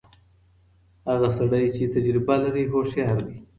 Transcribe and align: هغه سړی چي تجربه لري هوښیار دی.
هغه 1.09 1.29
سړی 1.37 1.65
چي 1.75 1.83
تجربه 1.93 2.35
لري 2.43 2.63
هوښیار 2.71 3.17
دی. 3.27 3.37